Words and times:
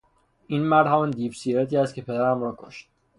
این 0.47 0.61
مرد 0.63 0.87
همان 0.87 1.11
دیو 1.11 1.31
سیرتی 1.33 1.77
است 1.77 1.95
که 1.95 2.01
پدرم 2.01 2.41
را 2.43 2.55
کشت! 2.57 2.87